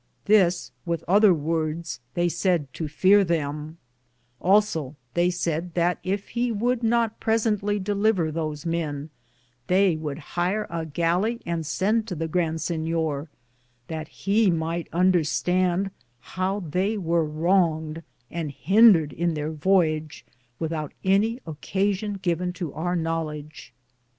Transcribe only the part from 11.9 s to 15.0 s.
to the Grand Sinyor, that he might